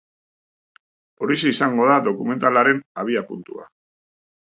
Horixe 1.27 1.53
izango 1.53 1.87
da 1.91 1.99
dokumentalaren 2.09 2.83
abiapuntua. 3.07 3.73